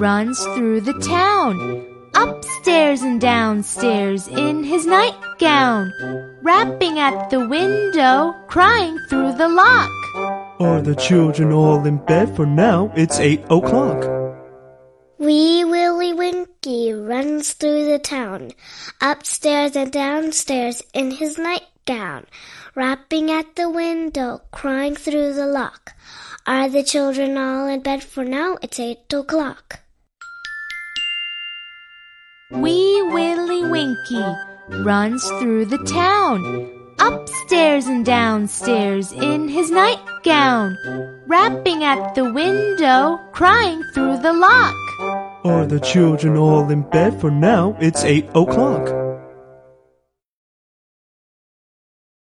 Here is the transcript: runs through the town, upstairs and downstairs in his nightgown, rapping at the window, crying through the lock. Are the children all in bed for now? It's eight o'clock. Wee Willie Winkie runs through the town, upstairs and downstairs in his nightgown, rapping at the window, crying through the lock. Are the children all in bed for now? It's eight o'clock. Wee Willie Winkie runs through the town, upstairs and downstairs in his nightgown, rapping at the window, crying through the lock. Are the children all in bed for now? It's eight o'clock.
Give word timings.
runs 0.00 0.42
through 0.54 0.80
the 0.80 0.94
town, 0.94 1.84
upstairs 2.14 3.02
and 3.02 3.20
downstairs 3.20 4.28
in 4.28 4.64
his 4.64 4.86
nightgown, 4.86 5.92
rapping 6.42 6.98
at 6.98 7.30
the 7.30 7.46
window, 7.48 8.34
crying 8.48 8.98
through 9.08 9.32
the 9.34 9.48
lock. 9.48 9.90
Are 10.60 10.80
the 10.80 10.94
children 10.94 11.52
all 11.52 11.84
in 11.84 11.98
bed 11.98 12.34
for 12.36 12.46
now? 12.46 12.92
It's 12.96 13.18
eight 13.18 13.44
o'clock. 13.50 14.04
Wee 15.18 15.64
Willie 15.64 16.12
Winkie 16.12 16.92
runs 16.92 17.52
through 17.52 17.86
the 17.86 17.98
town, 17.98 18.50
upstairs 19.00 19.76
and 19.76 19.92
downstairs 19.92 20.82
in 20.92 21.10
his 21.10 21.38
nightgown, 21.38 22.26
rapping 22.74 23.30
at 23.30 23.56
the 23.56 23.70
window, 23.70 24.40
crying 24.50 24.94
through 24.94 25.34
the 25.34 25.46
lock. 25.46 25.92
Are 26.46 26.68
the 26.68 26.82
children 26.82 27.38
all 27.38 27.68
in 27.68 27.80
bed 27.80 28.04
for 28.04 28.22
now? 28.22 28.58
It's 28.60 28.78
eight 28.78 29.10
o'clock. 29.10 29.80
Wee 32.50 33.00
Willie 33.00 33.64
Winkie 33.64 34.36
runs 34.84 35.26
through 35.40 35.64
the 35.64 35.78
town, 35.78 36.70
upstairs 36.98 37.86
and 37.86 38.04
downstairs 38.04 39.10
in 39.10 39.48
his 39.48 39.70
nightgown, 39.70 40.76
rapping 41.26 41.82
at 41.82 42.14
the 42.14 42.30
window, 42.30 43.18
crying 43.32 43.82
through 43.94 44.18
the 44.18 44.34
lock. 44.34 44.74
Are 45.46 45.64
the 45.64 45.80
children 45.80 46.36
all 46.36 46.68
in 46.68 46.82
bed 46.90 47.18
for 47.22 47.30
now? 47.30 47.74
It's 47.80 48.04
eight 48.04 48.28
o'clock. 48.34 49.03